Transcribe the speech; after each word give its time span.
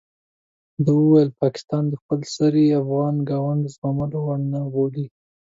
ده 0.83 0.91
وویل 1.01 1.29
پاکستان 1.41 1.83
د 1.89 1.93
خپل 2.01 2.19
سرۍ 2.35 2.67
افغان 2.81 3.15
ګاونډ 3.29 3.63
زغملو 3.73 4.19
وړ 4.25 4.39
نه 4.53 4.59
بولي. 4.73 5.05